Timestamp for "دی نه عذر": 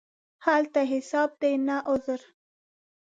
1.41-2.21